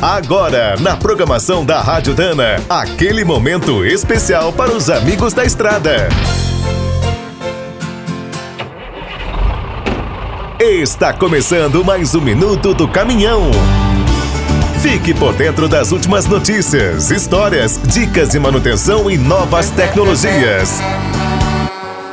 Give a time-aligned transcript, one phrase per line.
[0.00, 6.08] Agora, na programação da Rádio Dana, aquele momento especial para os amigos da estrada.
[10.60, 13.50] Está começando mais um minuto do caminhão.
[14.82, 20.78] Fique por dentro das últimas notícias, histórias, dicas de manutenção e novas tecnologias.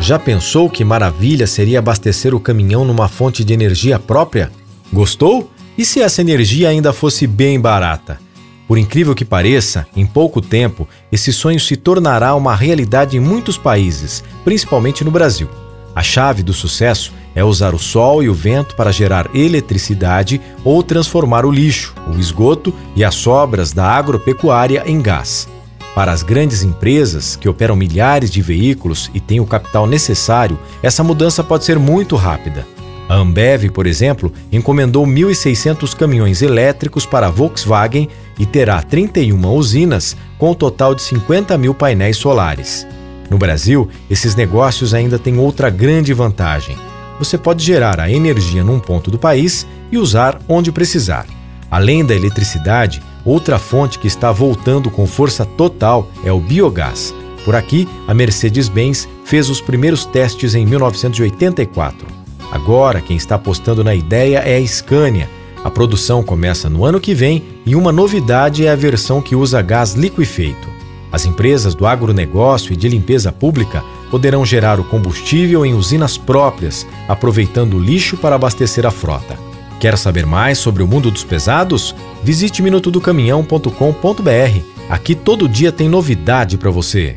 [0.00, 4.50] Já pensou que maravilha seria abastecer o caminhão numa fonte de energia própria?
[4.92, 5.48] Gostou?
[5.78, 8.18] E se essa energia ainda fosse bem barata?
[8.66, 13.56] Por incrível que pareça, em pouco tempo, esse sonho se tornará uma realidade em muitos
[13.56, 15.48] países, principalmente no Brasil.
[15.94, 20.82] A chave do sucesso é usar o sol e o vento para gerar eletricidade ou
[20.82, 25.48] transformar o lixo, o esgoto e as sobras da agropecuária em gás.
[25.94, 31.04] Para as grandes empresas, que operam milhares de veículos e têm o capital necessário, essa
[31.04, 32.66] mudança pode ser muito rápida.
[33.08, 40.16] A Ambev, por exemplo, encomendou 1.600 caminhões elétricos para a Volkswagen e terá 31 usinas
[40.36, 42.86] com um total de 50 mil painéis solares.
[43.30, 46.76] No Brasil, esses negócios ainda têm outra grande vantagem
[47.18, 51.26] você pode gerar a energia num ponto do país e usar onde precisar.
[51.70, 57.12] Além da eletricidade, outra fonte que está voltando com força total é o biogás.
[57.44, 62.17] Por aqui, a Mercedes-Benz fez os primeiros testes em 1984.
[62.50, 65.28] Agora, quem está apostando na ideia é a Scania.
[65.62, 69.60] A produção começa no ano que vem e uma novidade é a versão que usa
[69.60, 70.68] gás liquefeito.
[71.10, 76.86] As empresas do agronegócio e de limpeza pública poderão gerar o combustível em usinas próprias,
[77.08, 79.38] aproveitando o lixo para abastecer a frota.
[79.80, 81.94] Quer saber mais sobre o mundo dos pesados?
[82.22, 84.60] Visite minutodocaminhão.com.br.
[84.90, 87.16] Aqui todo dia tem novidade para você.